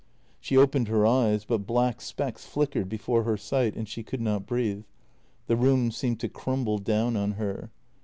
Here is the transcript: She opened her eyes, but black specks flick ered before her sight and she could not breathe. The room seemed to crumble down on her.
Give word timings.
She 0.39 0.57
opened 0.57 0.87
her 0.87 1.05
eyes, 1.05 1.45
but 1.45 1.67
black 1.67 2.01
specks 2.01 2.43
flick 2.43 2.71
ered 2.71 2.89
before 2.89 3.21
her 3.21 3.37
sight 3.37 3.75
and 3.75 3.87
she 3.87 4.01
could 4.01 4.19
not 4.19 4.47
breathe. 4.47 4.85
The 5.45 5.55
room 5.55 5.91
seemed 5.91 6.19
to 6.21 6.27
crumble 6.27 6.79
down 6.79 7.15
on 7.15 7.33
her. 7.33 7.69